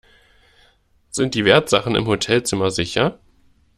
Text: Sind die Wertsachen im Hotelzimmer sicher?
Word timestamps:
Sind 1.11 1.35
die 1.35 1.45
Wertsachen 1.45 1.93
im 1.93 2.07
Hotelzimmer 2.07 2.71
sicher? 2.71 3.19